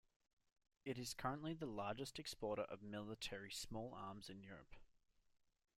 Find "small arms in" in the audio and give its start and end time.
3.51-4.41